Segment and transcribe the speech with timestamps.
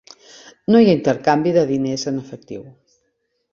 [0.75, 2.67] No hi ha intercanvi de diners en efectiu.